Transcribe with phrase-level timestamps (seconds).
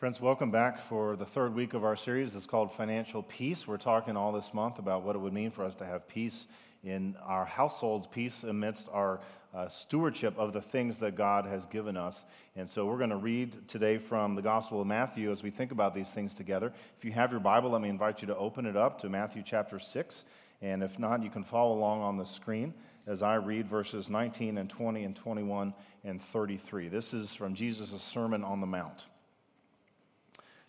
[0.00, 2.34] Friends, welcome back for the third week of our series.
[2.34, 3.68] It's called Financial Peace.
[3.68, 6.46] We're talking all this month about what it would mean for us to have peace
[6.82, 9.20] in our households, peace amidst our
[9.52, 12.24] uh, stewardship of the things that God has given us.
[12.56, 15.70] And so we're going to read today from the Gospel of Matthew as we think
[15.70, 16.72] about these things together.
[16.96, 19.42] If you have your Bible, let me invite you to open it up to Matthew
[19.44, 20.24] chapter 6.
[20.62, 22.72] And if not, you can follow along on the screen
[23.06, 25.74] as I read verses 19 and 20 and 21
[26.04, 26.88] and 33.
[26.88, 29.04] This is from Jesus' Sermon on the Mount.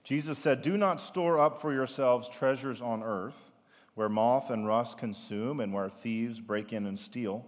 [0.03, 3.51] Jesus said, Do not store up for yourselves treasures on earth,
[3.95, 7.45] where moth and rust consume and where thieves break in and steal,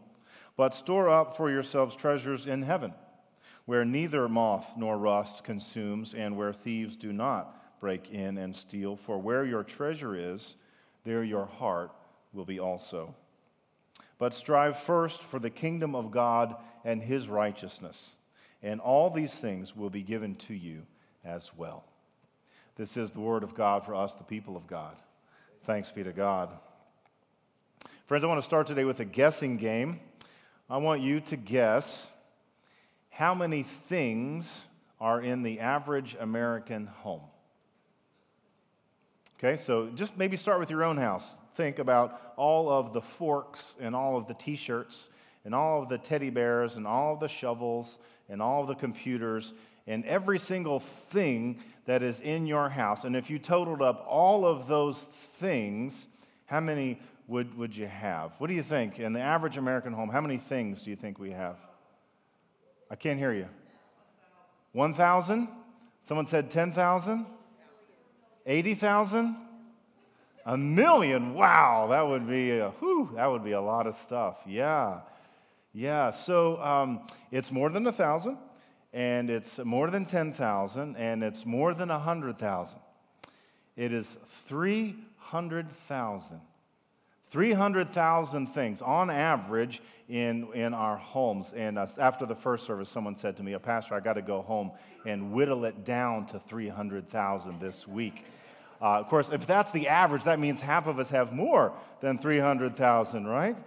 [0.56, 2.94] but store up for yourselves treasures in heaven,
[3.66, 8.96] where neither moth nor rust consumes and where thieves do not break in and steal.
[8.96, 10.56] For where your treasure is,
[11.06, 11.92] there your heart
[12.34, 13.16] will be also.
[14.20, 18.16] But strive first for the kingdom of God and his righteousness,
[18.62, 20.84] and all these things will be given to you
[21.26, 21.84] as well.
[22.76, 24.96] This is the word of God for us, the people of God.
[25.66, 26.50] Thanks be to God.
[28.08, 30.00] Friends, I want to start today with a guessing game.
[30.70, 32.08] I want you to guess
[33.12, 34.62] how many things
[35.00, 37.22] are in the average American home.
[39.38, 41.36] Okay, so just maybe start with your own house.
[41.56, 45.10] Think about all of the forks and all of the t shirts
[45.46, 48.76] and all of the teddy bears and all of the shovels and all of the
[48.76, 49.54] computers
[49.88, 53.04] and every single thing that is in your house.
[53.04, 54.98] And if you totaled up all of those
[55.40, 56.08] things,
[56.46, 58.32] how many would, would you have?
[58.38, 59.00] What do you think?
[59.00, 61.58] In the average American home, how many things do you think we have?
[62.90, 63.48] I can't hear you.
[64.74, 65.48] 1,000?
[66.08, 67.26] Someone said 10,000?
[68.46, 69.36] 80,000?
[70.46, 71.34] A million.
[71.34, 74.38] Wow, that would be a, whew, that would be a lot of stuff.
[74.46, 75.00] Yeah.
[75.74, 76.12] Yeah.
[76.12, 78.38] So um, it's more than a thousand
[78.94, 82.80] and it's more than 10,000, and it's more than 100,000.
[83.76, 84.18] It is
[84.48, 86.40] 300,000.
[87.32, 91.52] 300,000 things on average in, in our homes.
[91.54, 94.22] And uh, after the first service, someone said to me, a pastor, I got to
[94.22, 94.72] go home
[95.08, 98.24] and whittle it down to 300,000 this week.
[98.80, 102.20] Uh, of course, if that's the average, that means half of us have more than
[102.20, 103.58] 300,000, right?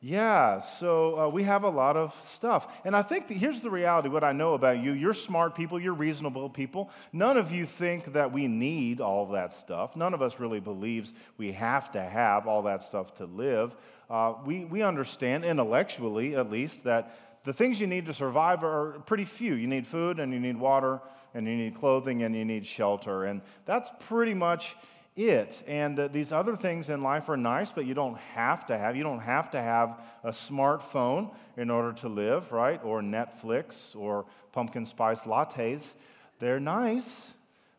[0.00, 2.68] Yeah, so uh, we have a lot of stuff.
[2.84, 5.92] And I think here's the reality what I know about you you're smart people, you're
[5.92, 6.90] reasonable people.
[7.12, 9.96] None of you think that we need all that stuff.
[9.96, 13.74] None of us really believes we have to have all that stuff to live.
[14.08, 19.00] Uh, we, we understand, intellectually at least, that the things you need to survive are
[19.04, 19.54] pretty few.
[19.54, 21.00] You need food, and you need water,
[21.34, 23.24] and you need clothing, and you need shelter.
[23.24, 24.76] And that's pretty much
[25.18, 25.62] it.
[25.66, 28.96] And these other things in life are nice, but you don't have to have.
[28.96, 32.80] You don't have to have a smartphone in order to live, right?
[32.84, 35.94] Or Netflix or pumpkin spice lattes.
[36.38, 37.32] They're nice.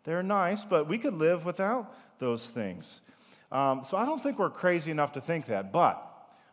[0.04, 3.02] They're nice, but we could live without those things.
[3.52, 6.06] Um, so I don't think we're crazy enough to think that, but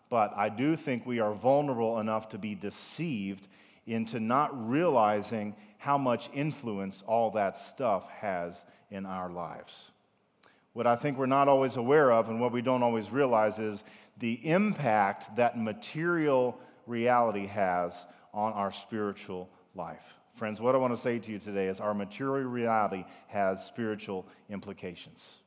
[0.08, 3.48] but I do think we are vulnerable enough to be deceived
[3.86, 9.91] into not realizing how much influence all that stuff has in our lives.
[10.76, 13.82] What I think we're not always aware of and what we don't always realize is
[14.19, 17.94] the impact that material reality has
[18.34, 20.04] on our spiritual life.
[20.34, 24.26] Friends, what I want to say to you today is our material reality has spiritual
[24.50, 25.41] implications.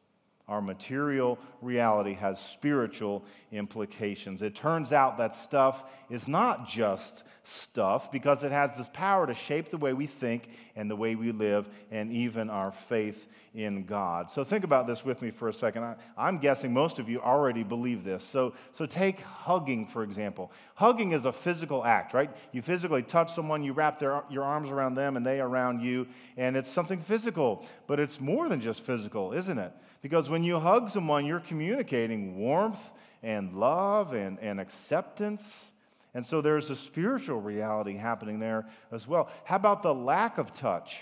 [0.49, 4.41] Our material reality has spiritual implications.
[4.41, 9.35] It turns out that stuff is not just stuff because it has this power to
[9.35, 13.85] shape the way we think and the way we live and even our faith in
[13.85, 14.31] God.
[14.31, 15.83] So think about this with me for a second.
[16.17, 18.23] I, am guessing most of you already believe this.
[18.23, 20.51] So, so take hugging, for example.
[20.75, 22.29] Hugging is a physical act, right?
[22.51, 26.07] You physically touch someone, you wrap their, your arms around them, and they around you,
[26.37, 27.65] and it's something physical.
[27.85, 29.73] But it's more than just physical, isn't it?
[30.01, 32.79] Because when you hug someone, you're communicating warmth
[33.21, 35.71] and love and, and acceptance.
[36.13, 39.29] And so there's a spiritual reality happening there as well.
[39.43, 40.97] How about the lack of touch?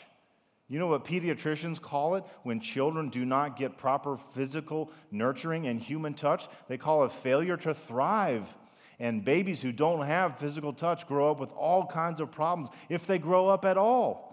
[0.68, 5.80] You know what pediatricians call it when children do not get proper physical nurturing and
[5.82, 6.48] human touch?
[6.68, 8.46] They call it failure to thrive.
[9.00, 13.06] And babies who don't have physical touch grow up with all kinds of problems if
[13.06, 14.27] they grow up at all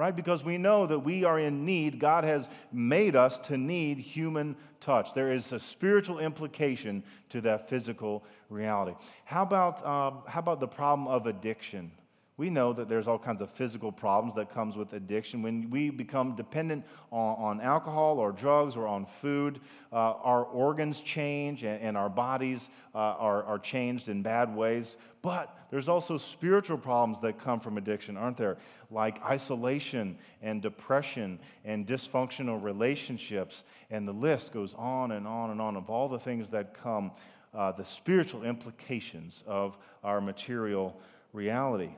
[0.00, 0.16] right?
[0.16, 2.00] Because we know that we are in need.
[2.00, 5.12] God has made us to need human touch.
[5.12, 8.96] There is a spiritual implication to that physical reality.
[9.26, 11.92] How about, um, how about the problem of addiction?
[12.40, 15.42] We know that there's all kinds of physical problems that comes with addiction.
[15.42, 19.60] When we become dependent on, on alcohol or drugs or on food,
[19.92, 24.96] uh, our organs change and, and our bodies uh, are, are changed in bad ways.
[25.20, 28.56] But there's also spiritual problems that come from addiction, aren't there?
[28.90, 33.64] Like isolation and depression and dysfunctional relationships.
[33.90, 37.10] And the list goes on and on and on of all the things that come,
[37.52, 40.98] uh, the spiritual implications of our material
[41.34, 41.90] reality.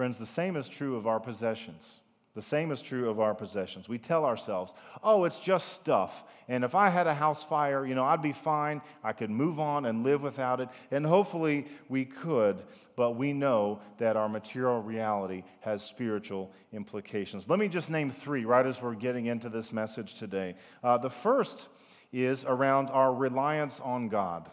[0.00, 2.00] Friends, the same is true of our possessions.
[2.34, 3.86] The same is true of our possessions.
[3.86, 6.24] We tell ourselves, oh, it's just stuff.
[6.48, 8.80] And if I had a house fire, you know, I'd be fine.
[9.04, 10.70] I could move on and live without it.
[10.90, 12.62] And hopefully we could,
[12.96, 17.46] but we know that our material reality has spiritual implications.
[17.46, 20.54] Let me just name three right as we're getting into this message today.
[20.82, 21.68] Uh, the first
[22.10, 24.50] is around our reliance on God.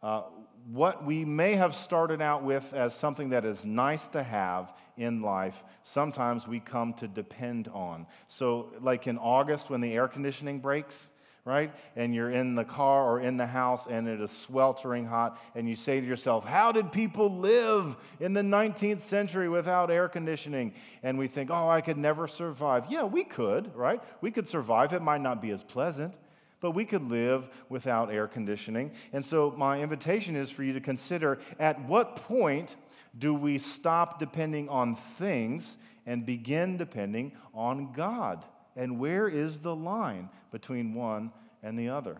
[0.00, 0.22] Uh,
[0.70, 5.22] what we may have started out with as something that is nice to have in
[5.22, 8.06] life, sometimes we come to depend on.
[8.28, 11.10] So, like in August when the air conditioning breaks,
[11.44, 11.72] right?
[11.96, 15.68] And you're in the car or in the house and it is sweltering hot, and
[15.68, 20.74] you say to yourself, How did people live in the 19th century without air conditioning?
[21.02, 22.84] And we think, Oh, I could never survive.
[22.88, 24.02] Yeah, we could, right?
[24.20, 24.92] We could survive.
[24.92, 26.14] It might not be as pleasant
[26.62, 28.92] but we could live without air conditioning.
[29.12, 32.76] And so, my invitation is for you to consider at what point
[33.18, 35.76] do we stop depending on things
[36.06, 38.44] and begin depending on God?
[38.76, 41.32] And where is the line between one
[41.62, 42.16] and the other?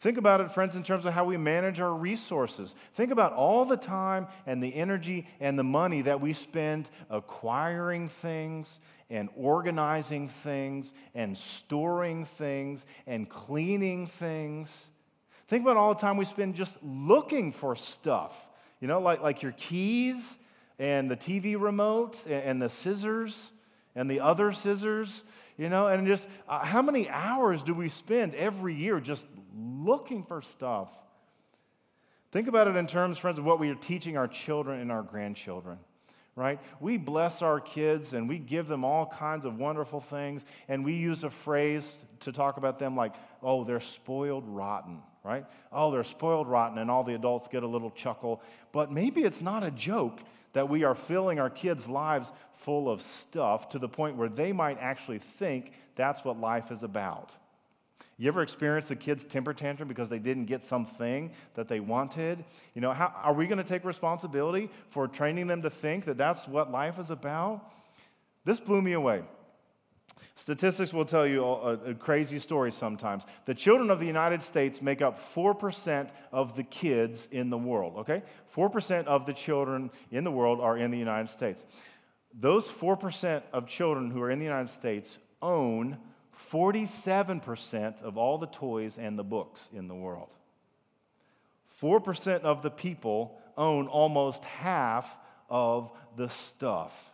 [0.00, 2.74] Think about it, friends, in terms of how we manage our resources.
[2.94, 8.08] Think about all the time and the energy and the money that we spend acquiring
[8.08, 8.80] things
[9.10, 14.86] and organizing things and storing things and cleaning things.
[15.48, 18.48] Think about all the time we spend just looking for stuff,
[18.80, 20.38] you know, like, like your keys
[20.78, 23.52] and the TV remote and, and the scissors
[23.94, 25.22] and the other scissors,
[25.56, 29.24] you know, and just uh, how many hours do we spend every year just
[29.56, 30.90] looking for stuff?
[32.32, 35.02] Think about it in terms, friends, of what we are teaching our children and our
[35.02, 35.78] grandchildren
[36.36, 36.60] right?
[36.80, 40.92] We bless our kids and we give them all kinds of wonderful things, and we
[40.92, 45.46] use a phrase to talk about them like, oh, they're spoiled rotten, right?
[45.72, 48.42] Oh, they're spoiled rotten, and all the adults get a little chuckle.
[48.70, 50.20] But maybe it's not a joke
[50.52, 54.52] that we are filling our kids' lives full of stuff to the point where they
[54.52, 57.32] might actually think that's what life is about.
[58.18, 62.44] You ever experienced a kid's temper tantrum because they didn't get something that they wanted?
[62.74, 66.16] You know, how, are we going to take responsibility for training them to think that
[66.16, 67.70] that's what life is about?
[68.44, 69.22] This blew me away.
[70.36, 73.26] Statistics will tell you a, a, crazy story sometimes.
[73.44, 77.96] The children of the United States make up 4% of the kids in the world,
[77.98, 78.22] okay?
[78.54, 81.64] 4% of the children in the world are in the United States.
[82.32, 85.98] Those 4% of children who are in the United States own
[86.52, 90.28] 47% of all the toys and the books in the world.
[91.80, 95.08] 4% of the people own almost half
[95.50, 97.12] of the stuff.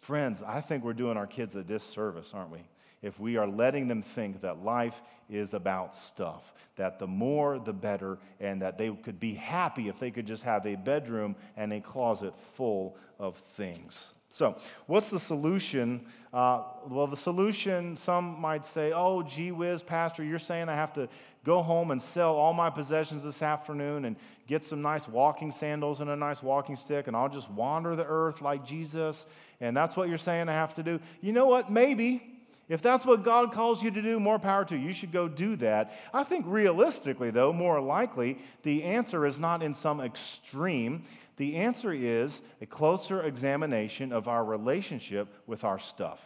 [0.00, 2.60] Friends, I think we're doing our kids a disservice, aren't we?
[3.02, 7.72] If we are letting them think that life is about stuff, that the more the
[7.72, 11.72] better, and that they could be happy if they could just have a bedroom and
[11.72, 14.14] a closet full of things.
[14.32, 14.56] So,
[14.86, 16.06] what's the solution?
[16.32, 20.92] Uh, well, the solution, some might say, oh, gee whiz, Pastor, you're saying I have
[20.92, 21.08] to
[21.44, 24.14] go home and sell all my possessions this afternoon and
[24.46, 28.06] get some nice walking sandals and a nice walking stick, and I'll just wander the
[28.06, 29.26] earth like Jesus,
[29.60, 31.00] and that's what you're saying I have to do.
[31.20, 31.72] You know what?
[31.72, 32.22] Maybe.
[32.70, 34.86] If that's what God calls you to do, more power to you.
[34.86, 35.92] You should go do that.
[36.14, 41.02] I think realistically, though, more likely, the answer is not in some extreme.
[41.36, 46.20] The answer is a closer examination of our relationship with our stuff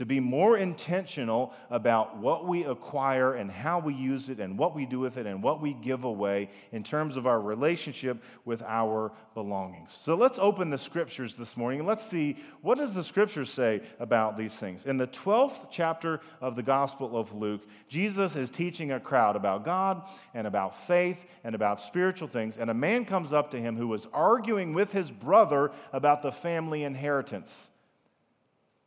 [0.00, 4.74] to be more intentional about what we acquire and how we use it and what
[4.74, 8.16] we do with it and what we give away in terms of our relationship
[8.46, 9.98] with our belongings.
[10.00, 13.82] So let's open the scriptures this morning and let's see what does the scriptures say
[13.98, 14.86] about these things.
[14.86, 19.66] In the 12th chapter of the Gospel of Luke, Jesus is teaching a crowd about
[19.66, 20.02] God
[20.32, 23.88] and about faith and about spiritual things and a man comes up to him who
[23.88, 27.68] was arguing with his brother about the family inheritance.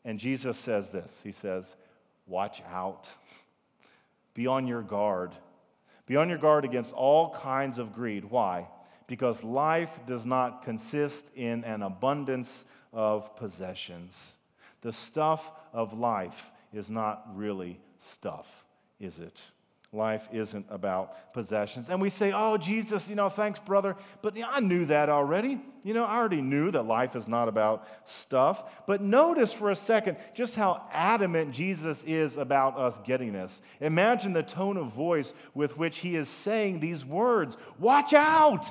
[0.05, 1.75] And Jesus says this He says,
[2.27, 3.09] Watch out.
[4.33, 5.31] Be on your guard.
[6.05, 8.25] Be on your guard against all kinds of greed.
[8.25, 8.67] Why?
[9.07, 14.33] Because life does not consist in an abundance of possessions.
[14.81, 18.65] The stuff of life is not really stuff,
[18.99, 19.41] is it?
[19.93, 21.89] Life isn't about possessions.
[21.89, 23.95] And we say, oh, Jesus, you know, thanks, brother.
[24.21, 25.61] But I knew that already.
[25.83, 28.85] You know, I already knew that life is not about stuff.
[28.87, 33.61] But notice for a second just how adamant Jesus is about us getting this.
[33.81, 38.65] Imagine the tone of voice with which he is saying these words Watch out!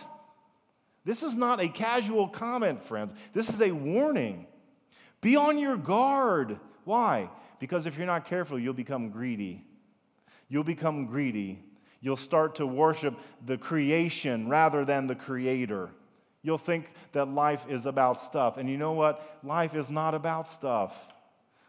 [1.04, 3.12] This is not a casual comment, friends.
[3.32, 4.46] This is a warning.
[5.20, 6.58] Be on your guard.
[6.84, 7.28] Why?
[7.58, 9.64] Because if you're not careful, you'll become greedy
[10.52, 11.58] you'll become greedy.
[12.02, 15.88] You'll start to worship the creation rather than the creator.
[16.42, 18.58] You'll think that life is about stuff.
[18.58, 19.38] And you know what?
[19.42, 20.94] Life is not about stuff.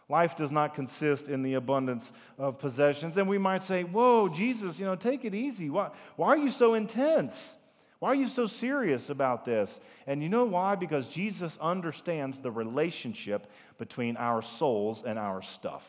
[0.09, 3.15] Life does not consist in the abundance of possessions.
[3.15, 5.69] And we might say, Whoa, Jesus, you know, take it easy.
[5.69, 7.55] Why, why are you so intense?
[7.99, 9.79] Why are you so serious about this?
[10.07, 10.75] And you know why?
[10.75, 15.85] Because Jesus understands the relationship between our souls and our stuff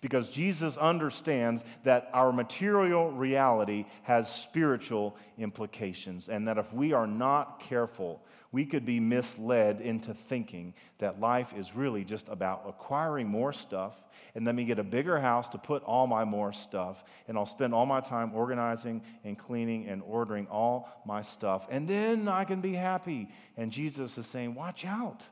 [0.00, 7.06] because Jesus understands that our material reality has spiritual implications, and that if we are
[7.06, 13.28] not careful, we could be misled into thinking that life is really just about acquiring
[13.28, 13.94] more stuff
[14.34, 17.46] and let me get a bigger house to put all my more stuff and I'll
[17.46, 22.44] spend all my time organizing and cleaning and ordering all my stuff and then I
[22.44, 23.28] can be happy.
[23.56, 25.22] And Jesus is saying, Watch out.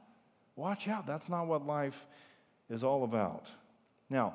[0.54, 1.06] Watch out.
[1.06, 2.06] That's not what life
[2.70, 3.48] is all about.
[4.10, 4.34] Now,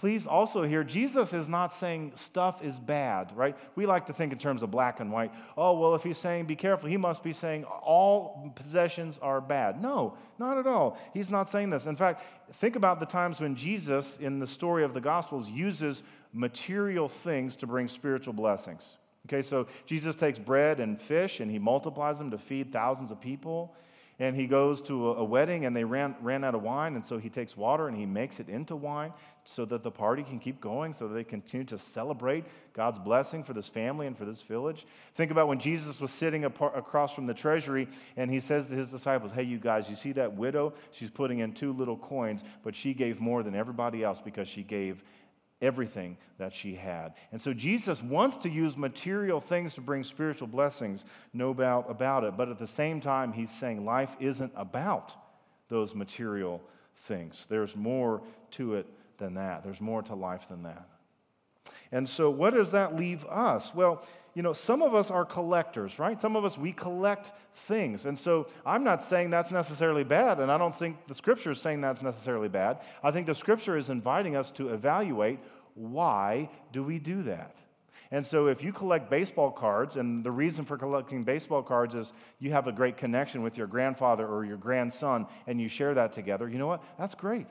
[0.00, 3.54] please also hear Jesus is not saying stuff is bad, right?
[3.76, 5.30] We like to think in terms of black and white.
[5.58, 9.82] Oh, well, if he's saying be careful, he must be saying all possessions are bad.
[9.82, 10.96] No, not at all.
[11.12, 11.84] He's not saying this.
[11.84, 12.22] In fact,
[12.54, 16.02] think about the times when Jesus, in the story of the Gospels, uses
[16.32, 18.96] material things to bring spiritual blessings.
[19.26, 23.20] Okay, so Jesus takes bread and fish and he multiplies them to feed thousands of
[23.20, 23.74] people
[24.20, 27.18] and he goes to a, wedding and they ran, ran out of wine and so
[27.18, 29.12] he takes water and he makes it into wine
[29.44, 33.42] so that the party can keep going so that they continue to celebrate god's blessing
[33.42, 34.86] for this family and for this village.
[35.14, 38.74] Think about when jesus was sitting apart, across from the treasury and he says to
[38.74, 40.74] his disciples hey you guys you see that widow?
[40.92, 44.62] She's putting in two little coins but she gave more than everybody else because she
[44.62, 45.02] gave
[45.62, 47.14] everything that she had.
[47.32, 52.24] And so Jesus wants to use material things to bring spiritual blessings, no doubt about
[52.24, 52.36] it.
[52.36, 55.12] But at the same time, he's saying life isn't about
[55.68, 56.62] those material
[57.06, 57.46] things.
[57.48, 58.86] There's more to it
[59.18, 60.88] than that, there's more to life than that.
[61.92, 63.74] And so, what does that leave us?
[63.74, 66.20] Well, you know, some of us are collectors, right?
[66.20, 68.06] Some of us, we collect things.
[68.06, 71.60] And so I'm not saying that's necessarily bad, and I don't think the scripture is
[71.60, 72.78] saying that's necessarily bad.
[73.02, 75.40] I think the scripture is inviting us to evaluate
[75.74, 77.56] why do we do that?
[78.12, 82.12] And so if you collect baseball cards, and the reason for collecting baseball cards is
[82.40, 86.12] you have a great connection with your grandfather or your grandson, and you share that
[86.12, 86.82] together, you know what?
[86.98, 87.46] That's great.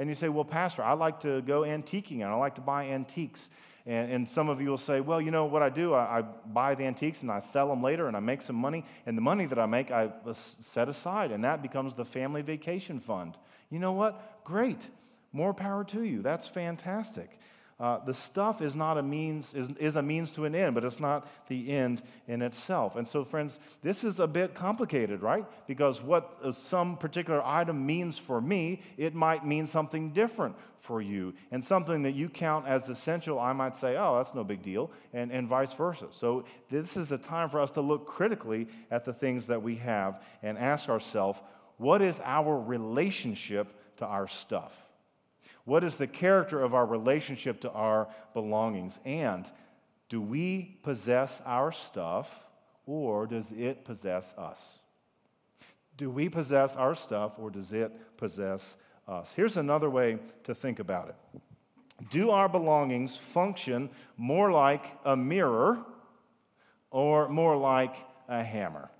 [0.00, 2.86] And you say, well, Pastor, I like to go antiquing, and I like to buy
[2.86, 3.50] antiques.
[3.84, 5.92] And, and, some of you will say, well, you know what I do?
[5.92, 8.84] I, I, buy the antiques and I sell them later and I make some money.
[9.04, 12.40] And the money that I make, I uh, set aside, and that becomes the family
[12.40, 13.36] vacation fund.
[13.70, 14.42] You know what?
[14.42, 14.80] Great.
[15.34, 16.22] More power to you.
[16.22, 17.38] That's fantastic.
[17.80, 20.84] Uh, the stuff is not a means is, is a means to an end but
[20.84, 22.94] it's not the end in itself.
[22.94, 25.46] And so friends this is a bit complicated right?
[25.66, 31.00] Because what uh, some particular item means for me it might mean something different for
[31.00, 31.32] you.
[31.50, 34.90] And something that you count as essential i might say oh that's no big deal
[35.14, 36.08] and, and vice versa.
[36.10, 39.76] So this is a time for us to look critically at the things that we
[39.76, 41.40] have and ask ourselves
[41.78, 44.89] what is our relationship to our stuff
[45.64, 48.98] what is the character of our relationship to our belongings?
[49.04, 49.50] And
[50.08, 52.28] do we possess our stuff
[52.86, 54.80] or does it possess us?
[55.96, 58.76] Do we possess our stuff or does it possess
[59.06, 59.30] us?
[59.36, 61.40] Here's another way to think about it.
[62.10, 65.78] Do our belongings function more like a mirror
[66.90, 67.94] or more like
[68.28, 68.90] a hammer?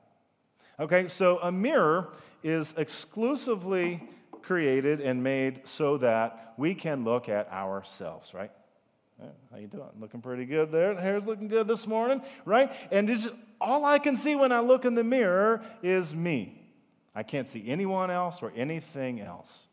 [0.78, 2.12] Okay, so a mirror
[2.42, 4.02] is exclusively
[4.42, 8.50] created and made so that we can look at ourselves, right?
[9.50, 9.88] How you doing?
[9.98, 10.94] Looking pretty good there.
[10.94, 12.72] The hair's looking good this morning, right?
[12.90, 13.30] And just
[13.60, 16.60] all I can see when I look in the mirror is me.
[17.14, 19.66] I can't see anyone else or anything else.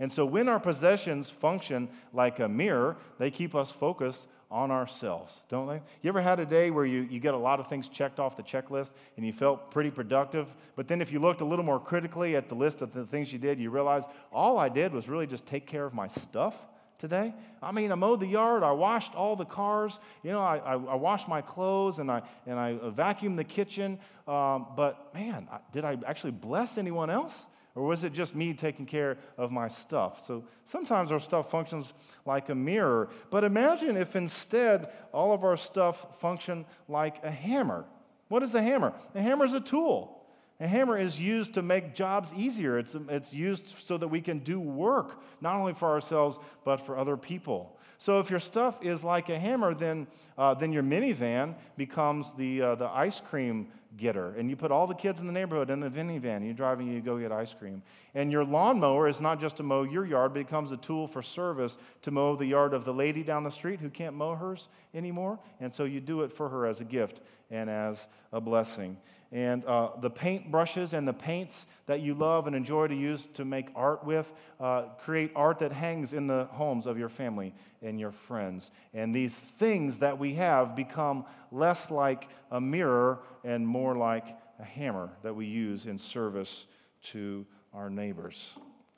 [0.00, 5.40] And so when our possessions function like a mirror, they keep us focused on ourselves,
[5.50, 5.80] don't they?
[6.02, 8.36] You ever had a day where you, you get a lot of things checked off
[8.36, 11.78] the checklist and you felt pretty productive, but then if you looked a little more
[11.78, 15.08] critically at the list of the things you did, you realized all I did was
[15.08, 16.54] really just take care of my stuff
[16.98, 17.34] today?
[17.62, 20.72] I mean, I mowed the yard, I washed all the cars, you know, I, I,
[20.72, 25.84] I washed my clothes and I, and I vacuumed the kitchen, um, but man, did
[25.84, 27.44] I actually bless anyone else?
[27.78, 30.26] Or was it just me taking care of my stuff?
[30.26, 31.92] So sometimes our stuff functions
[32.26, 33.08] like a mirror.
[33.30, 37.84] But imagine if instead all of our stuff functioned like a hammer.
[38.26, 38.94] What is a hammer?
[39.14, 40.26] A hammer is a tool.
[40.58, 42.80] A hammer is used to make jobs easier.
[42.80, 46.98] It's, it's used so that we can do work, not only for ourselves, but for
[46.98, 47.78] other people.
[47.98, 52.60] So if your stuff is like a hammer, then, uh, then your minivan becomes the,
[52.60, 54.34] uh, the ice cream getter.
[54.36, 56.46] And you put all the kids in the neighborhood in the minivan.
[56.46, 57.82] You drive and you go get ice cream.
[58.14, 61.22] And your lawnmower is not just to mow your yard, but becomes a tool for
[61.22, 64.68] service to mow the yard of the lady down the street who can't mow hers
[64.94, 65.38] anymore.
[65.60, 68.96] And so you do it for her as a gift and as a blessing.
[69.30, 73.28] And uh, the paint brushes and the paints that you love and enjoy to use
[73.34, 77.54] to make art with uh, create art that hangs in the homes of your family
[77.82, 78.70] and your friends.
[78.94, 84.64] And these things that we have become less like a mirror and more like a
[84.64, 86.64] hammer that we use in service
[87.10, 87.44] to
[87.74, 88.54] our neighbors.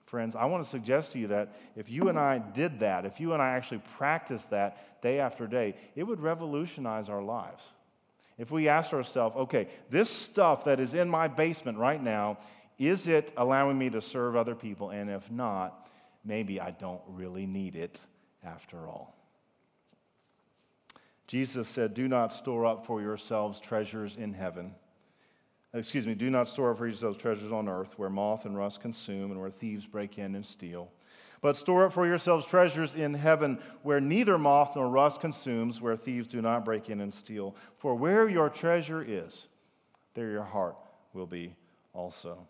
[0.06, 3.20] Friends, I want to suggest to you that if you and I did that, if
[3.20, 7.62] you and I actually practiced that day after day, it would revolutionize our lives.
[8.40, 12.38] If we ask ourselves, okay, this stuff that is in my basement right now,
[12.78, 14.88] is it allowing me to serve other people?
[14.88, 15.86] And if not,
[16.24, 18.00] maybe I don't really need it
[18.42, 19.14] after all.
[21.26, 24.74] Jesus said, Do not store up for yourselves treasures in heaven.
[25.74, 28.80] Excuse me, do not store up for yourselves treasures on earth where moth and rust
[28.80, 30.90] consume and where thieves break in and steal.
[31.42, 35.96] But store up for yourselves treasures in heaven where neither moth nor rust consumes, where
[35.96, 37.56] thieves do not break in and steal.
[37.78, 39.48] For where your treasure is,
[40.14, 40.76] there your heart
[41.14, 41.56] will be
[41.94, 42.46] also.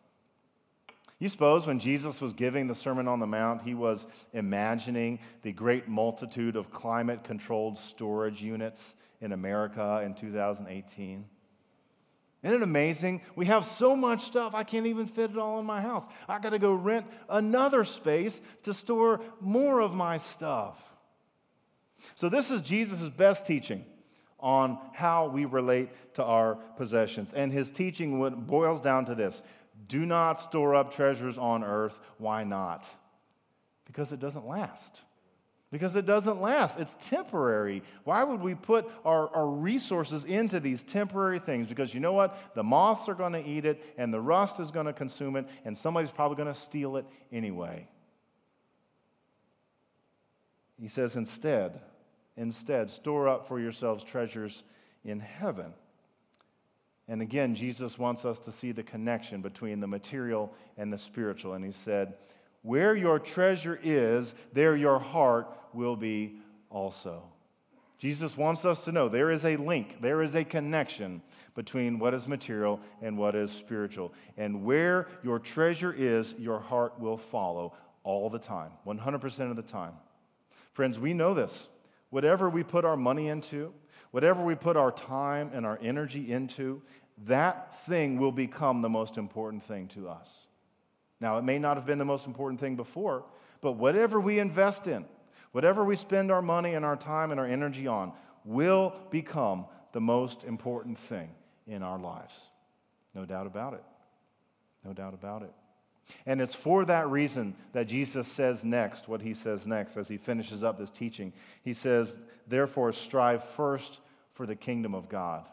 [1.21, 5.53] You suppose when Jesus was giving the Sermon on the Mount, he was imagining the
[5.53, 11.27] great multitude of climate controlled storage units in America in 2018?
[12.43, 13.21] Isn't it amazing?
[13.37, 16.07] We have so much stuff, I can't even fit it all in my house.
[16.29, 20.83] I got to go rent another space to store more of my stuff.
[22.15, 23.85] So, this is Jesus' best teaching
[24.39, 27.35] on how we relate to our possessions.
[27.35, 29.43] And his teaching boils down to this
[29.87, 31.99] do not store up treasures on earth.
[32.17, 32.87] Why not?
[33.85, 35.03] Because it doesn't last
[35.71, 36.79] because it doesn't last.
[36.79, 37.83] It's temporary.
[38.05, 41.69] Why would we put our, our resources into these temporary things?
[41.69, 42.55] Because you know what?
[42.55, 45.47] The moths are going to eat it, and the rust is going to consume it,
[45.65, 47.87] and somebody's probably going to steal it anyway.
[50.81, 51.81] He says, instead,
[52.37, 54.65] instead, store up for yourselves treasures
[55.05, 55.73] in heaven.
[57.07, 61.55] And again, Jesus wants us to see the connection between the material and the spiritual.
[61.55, 62.15] And he said,
[62.63, 66.37] Where your treasure is, there your heart will be
[66.69, 67.23] also.
[67.99, 71.21] Jesus wants us to know there is a link, there is a connection
[71.55, 74.15] between what is material and what is spiritual.
[74.39, 79.63] And where your treasure is, your heart will follow all the time, 100% of the
[79.63, 79.93] time.
[80.73, 81.69] Friends, we know this.
[82.09, 83.73] Whatever we put our money into,
[84.13, 86.81] whatever we put our time and our energy into,
[87.27, 90.47] that thing will become the most important thing to us.
[91.21, 93.25] Now, it may not have been the most important thing before,
[93.61, 95.05] but whatever we invest in,
[95.53, 98.13] Whatever we spend our money and our time and our energy on
[98.45, 101.29] will become the most important thing
[101.67, 102.35] in our lives.
[103.15, 103.83] No doubt about it.
[104.85, 105.53] No doubt about it.
[106.27, 110.17] And it's for that reason that Jesus says next what he says next as he
[110.17, 111.33] finishes up this teaching.
[111.63, 114.01] He says, Therefore, strive first
[114.33, 115.45] for the kingdom of God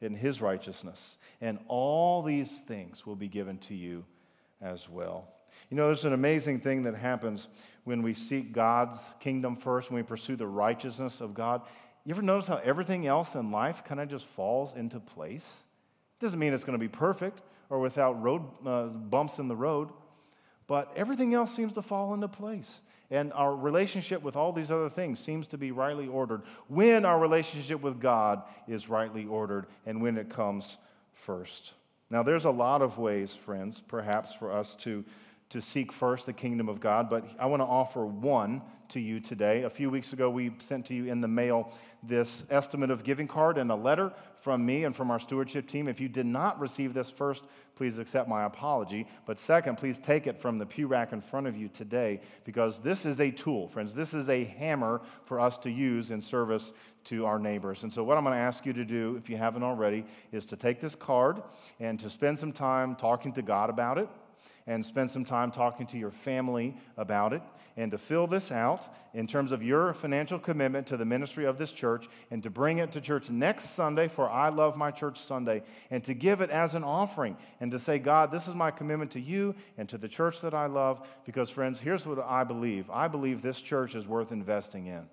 [0.00, 4.04] in his righteousness, and all these things will be given to you
[4.62, 5.28] as well.
[5.70, 7.48] You know, there's an amazing thing that happens
[7.84, 11.62] when we seek God's kingdom first, when we pursue the righteousness of God.
[12.04, 15.64] You ever notice how everything else in life kind of just falls into place?
[16.20, 19.90] Doesn't mean it's going to be perfect or without road uh, bumps in the road,
[20.66, 22.80] but everything else seems to fall into place.
[23.10, 27.18] And our relationship with all these other things seems to be rightly ordered when our
[27.18, 30.76] relationship with God is rightly ordered and when it comes
[31.12, 31.74] first.
[32.12, 35.02] Now, there's a lot of ways, friends, perhaps for us to
[35.52, 39.20] to seek first the kingdom of God, but I want to offer one to you
[39.20, 39.64] today.
[39.64, 43.28] A few weeks ago, we sent to you in the mail this estimate of giving
[43.28, 45.88] card and a letter from me and from our stewardship team.
[45.88, 47.44] If you did not receive this first,
[47.76, 49.06] please accept my apology.
[49.26, 52.78] But second, please take it from the pew rack in front of you today because
[52.78, 53.92] this is a tool, friends.
[53.92, 56.72] This is a hammer for us to use in service
[57.04, 57.82] to our neighbors.
[57.82, 60.46] And so, what I'm going to ask you to do, if you haven't already, is
[60.46, 61.42] to take this card
[61.78, 64.08] and to spend some time talking to God about it
[64.72, 67.42] and spend some time talking to your family about it.
[67.76, 71.56] And to fill this out in terms of your financial commitment to the ministry of
[71.56, 75.18] this church and to bring it to church next Sunday for I Love My Church
[75.24, 78.70] Sunday and to give it as an offering and to say, God, this is my
[78.70, 81.06] commitment to you and to the church that I love.
[81.24, 85.06] Because, friends, here's what I believe I believe this church is worth investing in.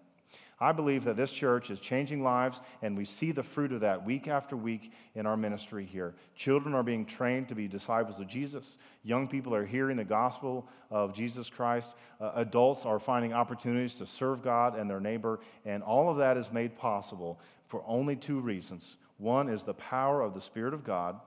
[0.61, 4.05] I believe that this church is changing lives, and we see the fruit of that
[4.05, 6.15] week after week in our ministry here.
[6.35, 8.77] Children are being trained to be disciples of Jesus.
[9.03, 11.93] Young people are hearing the gospel of Jesus Christ.
[12.19, 16.35] Uh, adults are finding opportunities to serve God and their neighbor, and all of that
[16.35, 18.97] is made possible for only two reasons.
[19.17, 21.19] One is the power of the Spirit of God,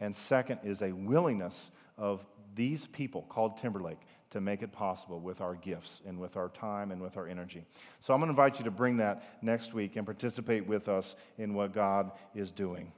[0.00, 2.24] and second is a willingness of
[2.56, 4.00] these people called Timberlake
[4.30, 7.64] to make it possible with our gifts and with our time and with our energy.
[7.98, 11.16] So I'm going to invite you to bring that next week and participate with us
[11.38, 12.92] in what God is doing.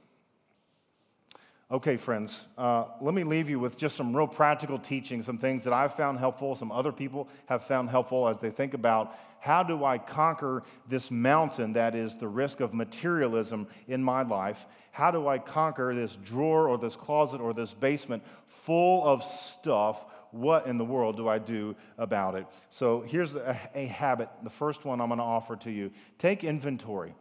[1.71, 5.63] Okay, friends, uh, let me leave you with just some real practical teaching, some things
[5.63, 9.63] that I've found helpful, some other people have found helpful as they think about how
[9.63, 14.67] do I conquer this mountain that is the risk of materialism in my life?
[14.91, 20.05] How do I conquer this drawer or this closet or this basement full of stuff
[20.33, 22.45] what in the world do I do about it?
[22.69, 25.91] So here's a, a habit, the first one I'm going to offer to you.
[26.17, 27.13] Take inventory.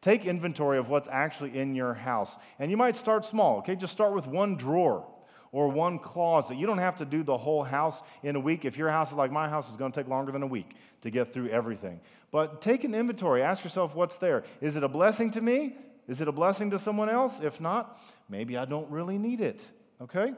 [0.00, 2.36] Take inventory of what's actually in your house.
[2.58, 3.76] And you might start small, okay?
[3.76, 5.06] Just start with one drawer
[5.52, 6.56] or one closet.
[6.56, 8.64] You don't have to do the whole house in a week.
[8.64, 10.76] If your house is like my house, it's going to take longer than a week
[11.02, 12.00] to get through everything.
[12.30, 13.42] But take an inventory.
[13.42, 14.44] Ask yourself what's there.
[14.60, 15.76] Is it a blessing to me?
[16.08, 17.40] Is it a blessing to someone else?
[17.42, 19.60] If not, maybe I don't really need it.
[20.00, 20.32] Okay?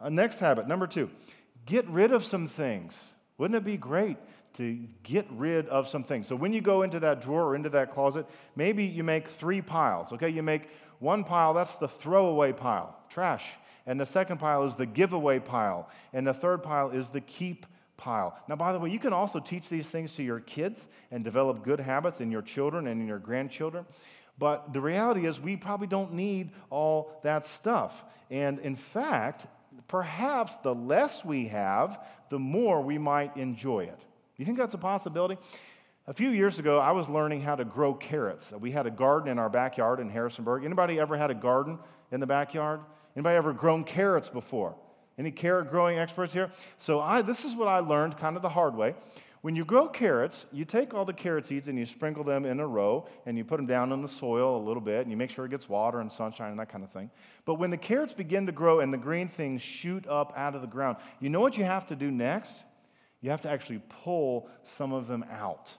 [0.00, 1.10] Uh, next habit, number two
[1.66, 2.98] get rid of some things.
[3.38, 4.18] Wouldn't it be great
[4.54, 6.26] to get rid of some things?
[6.26, 9.62] So when you go into that drawer or into that closet, maybe you make three
[9.62, 10.28] piles, okay?
[10.28, 13.44] You make one pile, that's the throwaway pile, trash.
[13.86, 15.88] And the second pile is the giveaway pile.
[16.12, 18.38] And the third pile is the keep pile.
[18.48, 21.64] Now, by the way, you can also teach these things to your kids and develop
[21.64, 23.86] good habits in your children and in your grandchildren.
[24.38, 28.04] But the reality is, we probably don't need all that stuff.
[28.30, 29.46] And in fact,
[29.88, 34.00] perhaps the less we have, the more we might enjoy it.
[34.36, 35.38] You think that's a possibility?
[36.06, 38.52] A few years ago, I was learning how to grow carrots.
[38.52, 40.64] We had a garden in our backyard in Harrisonburg.
[40.64, 41.78] Anybody ever had a garden
[42.10, 42.80] in the backyard?
[43.14, 44.74] Anybody ever grown carrots before?
[45.18, 46.50] Any carrot growing experts here?
[46.78, 48.94] So I, this is what I learned kind of the hard way.
[49.42, 52.60] When you grow carrots, you take all the carrot seeds and you sprinkle them in
[52.60, 55.16] a row and you put them down in the soil a little bit and you
[55.16, 57.10] make sure it gets water and sunshine and that kind of thing.
[57.44, 60.60] But when the carrots begin to grow and the green things shoot up out of
[60.60, 62.54] the ground, you know what you have to do next?
[63.20, 65.76] You have to actually pull some of them out.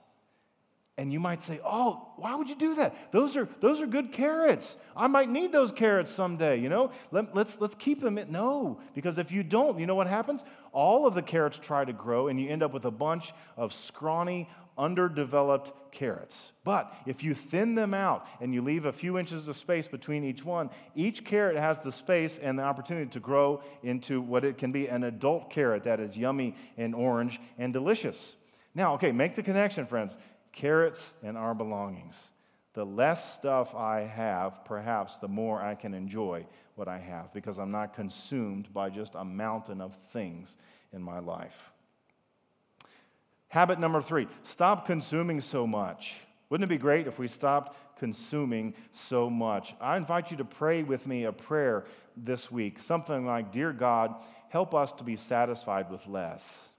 [0.96, 3.12] And you might say, Oh, why would you do that?
[3.12, 4.78] Those are, those are good carrots.
[4.96, 6.92] I might need those carrots someday, you know?
[7.12, 8.20] Let, let's, let's keep them.
[8.20, 8.32] In.
[8.32, 10.44] No, because if you don't, you know what happens?
[10.72, 13.74] All of the carrots try to grow, and you end up with a bunch of
[13.74, 16.52] scrawny, underdeveloped carrots.
[16.64, 20.24] But if you thin them out and you leave a few inches of space between
[20.24, 24.58] each one, each carrot has the space and the opportunity to grow into what it
[24.60, 28.36] can be an adult carrot that is yummy and orange and delicious.
[28.76, 30.16] Now, okay, make the connection, friends
[30.54, 32.18] carrots and our belongings.
[32.74, 37.60] The less stuff I have, perhaps the more I can enjoy what I have because
[37.60, 40.58] I'm not consumed by just a mountain of things
[40.92, 41.72] in my life.
[43.50, 46.16] Habit number three stop consuming so much.
[46.50, 49.76] Wouldn't it be great if we stopped consuming so much?
[49.80, 51.86] I invite you to pray with me a prayer
[52.18, 54.16] this week, something like Dear God,
[54.50, 56.70] help us to be satisfied with less.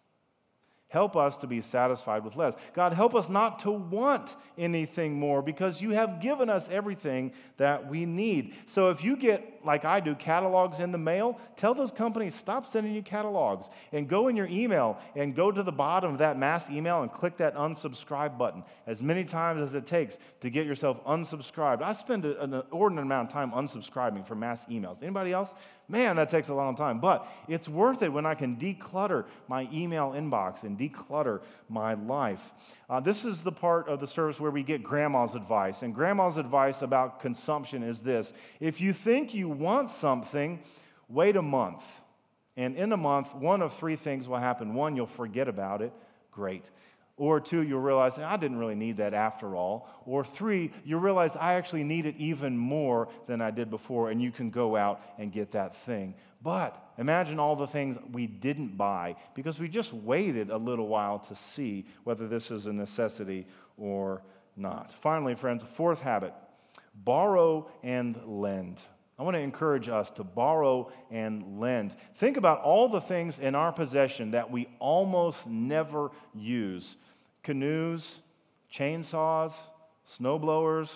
[0.94, 2.54] Help us to be satisfied with less.
[2.72, 7.90] God, help us not to want anything more because you have given us everything that
[7.90, 8.54] we need.
[8.68, 12.66] So if you get, like I do, catalogs in the mail, tell those companies stop
[12.66, 16.38] sending you catalogs and go in your email and go to the bottom of that
[16.38, 20.66] mass email and click that unsubscribe button as many times as it takes to get
[20.66, 21.82] yourself unsubscribed.
[21.82, 25.02] I spend an inordinate amount of time unsubscribing from mass emails.
[25.02, 25.54] Anybody else?
[25.88, 26.98] Man, that takes a long time.
[26.98, 32.52] But it's worth it when I can declutter my email inbox and declutter my life.
[32.94, 35.82] Uh, this is the part of the service where we get grandma's advice.
[35.82, 40.60] And grandma's advice about consumption is this if you think you want something,
[41.08, 41.82] wait a month.
[42.56, 44.74] And in a month, one of three things will happen.
[44.74, 45.92] One, you'll forget about it.
[46.30, 46.70] Great.
[47.16, 49.88] Or two, you'll realize, I didn't really need that after all.
[50.04, 54.20] Or three, you'll realize I actually need it even more than I did before, and
[54.20, 56.14] you can go out and get that thing.
[56.42, 61.20] But imagine all the things we didn't buy because we just waited a little while
[61.20, 63.46] to see whether this is a necessity
[63.76, 64.22] or
[64.56, 64.92] not.
[64.92, 66.34] Finally, friends, fourth habit
[66.94, 68.80] borrow and lend.
[69.18, 71.94] I want to encourage us to borrow and lend.
[72.16, 76.96] Think about all the things in our possession that we almost never use
[77.44, 78.18] canoes,
[78.72, 79.52] chainsaws,
[80.18, 80.90] snowblowers,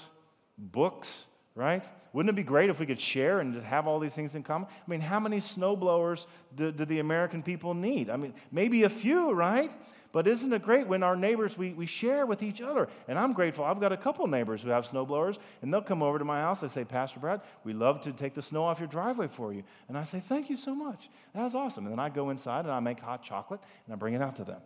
[0.59, 1.85] books, right?
[2.13, 4.69] Wouldn't it be great if we could share and have all these things in common?
[4.69, 8.11] I mean, how many snowblowers do, do the American people need?
[8.11, 9.71] I mean, maybe a few, right?
[10.11, 12.89] But isn't it great when our neighbors, we, we share with each other?
[13.09, 13.65] And I'm grateful.
[13.65, 16.61] I've got a couple neighbors who have snowblowers, and they'll come over to my house.
[16.61, 19.65] They say, Pastor Brad, we love to take the snow off your driveway for you.
[19.87, 21.11] And I say, Thank you so much.
[21.35, 21.85] That's awesome.
[21.85, 24.37] And then I go inside and I make hot chocolate and I bring it out
[24.37, 24.61] to them.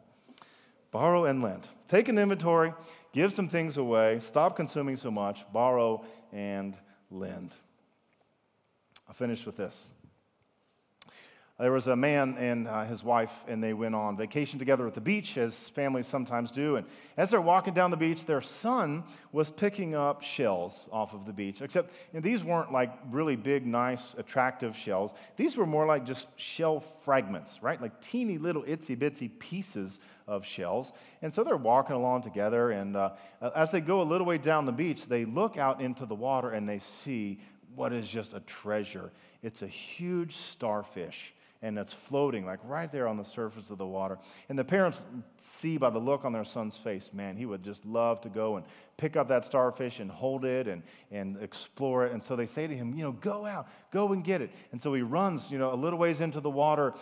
[0.92, 1.66] Borrow and lend.
[1.88, 2.72] Take an inventory,
[3.12, 6.76] give some things away, stop consuming so much, borrow and
[7.10, 7.54] lend.
[9.08, 9.90] I'll finish with this.
[11.62, 14.94] There was a man and uh, his wife, and they went on vacation together at
[14.94, 16.74] the beach, as families sometimes do.
[16.74, 16.84] And
[17.16, 21.32] as they're walking down the beach, their son was picking up shells off of the
[21.32, 21.62] beach.
[21.62, 25.14] Except you know, these weren't like really big, nice, attractive shells.
[25.36, 27.80] These were more like just shell fragments, right?
[27.80, 30.92] Like teeny little itsy bitsy pieces of shells.
[31.22, 33.10] And so they're walking along together, and uh,
[33.54, 36.50] as they go a little way down the beach, they look out into the water
[36.50, 37.38] and they see
[37.76, 39.12] what is just a treasure.
[39.44, 43.86] It's a huge starfish and it's floating like right there on the surface of the
[43.86, 44.18] water.
[44.48, 45.04] And the parents
[45.38, 48.56] see by the look on their son's face, man, he would just love to go
[48.56, 52.12] and pick up that starfish and hold it and, and explore it.
[52.12, 54.50] And so they say to him, you know, go out, go and get it.
[54.72, 56.94] And so he runs, you know, a little ways into the water.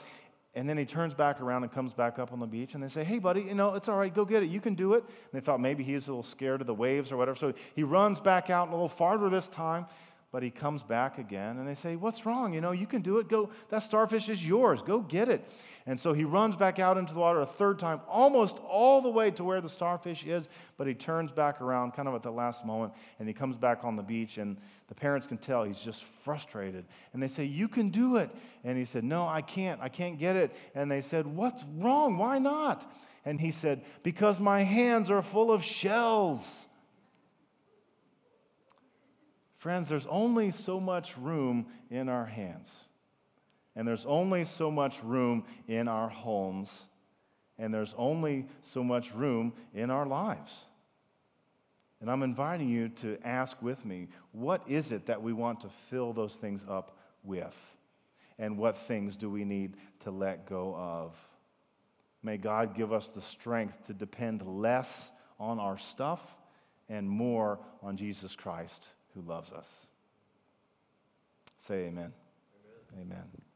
[0.54, 2.88] And then he turns back around and comes back up on the beach, and they
[2.88, 4.50] say, Hey, buddy, you know, it's all right, go get it.
[4.50, 5.04] You can do it.
[5.04, 7.36] And they thought maybe he's a little scared of the waves or whatever.
[7.36, 9.86] So he runs back out a little farther this time,
[10.32, 12.54] but he comes back again and they say, What's wrong?
[12.54, 13.28] You know, you can do it.
[13.28, 14.80] Go, that starfish is yours.
[14.80, 15.48] Go get it.
[15.86, 19.10] And so he runs back out into the water a third time, almost all the
[19.10, 22.30] way to where the starfish is, but he turns back around kind of at the
[22.30, 24.38] last moment and he comes back on the beach.
[24.38, 26.84] And the parents can tell he's just frustrated.
[27.12, 28.30] And they say, You can do it.
[28.62, 29.80] And he said, No, I can't.
[29.80, 30.52] I can't get it.
[30.76, 32.18] And they said, What's wrong?
[32.18, 32.88] Why not?
[33.24, 36.66] And he said, Because my hands are full of shells.
[39.60, 42.70] Friends, there's only so much room in our hands,
[43.76, 46.88] and there's only so much room in our homes,
[47.58, 50.64] and there's only so much room in our lives.
[52.00, 55.68] And I'm inviting you to ask with me what is it that we want to
[55.90, 57.54] fill those things up with?
[58.38, 61.14] And what things do we need to let go of?
[62.22, 66.22] May God give us the strength to depend less on our stuff
[66.88, 69.86] and more on Jesus Christ who loves us.
[71.58, 72.12] Say amen.
[72.94, 73.12] Amen.
[73.12, 73.49] amen.